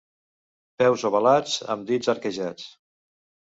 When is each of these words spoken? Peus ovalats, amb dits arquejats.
Peus 0.83 1.03
ovalats, 1.09 1.59
amb 1.75 1.87
dits 1.93 2.11
arquejats. 2.17 2.67